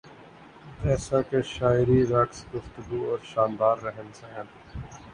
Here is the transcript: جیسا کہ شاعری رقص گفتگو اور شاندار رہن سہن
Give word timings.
جیسا 0.81 1.19
کہ 1.29 1.39
شاعری 1.51 1.99
رقص 2.07 2.39
گفتگو 2.53 2.99
اور 3.09 3.19
شاندار 3.31 3.77
رہن 3.83 4.07
سہن 4.13 4.45